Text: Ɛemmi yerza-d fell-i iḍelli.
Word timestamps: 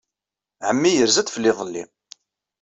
Ɛemmi 0.67 0.91
yerza-d 0.93 1.29
fell-i 1.35 1.49
iḍelli. 1.51 1.83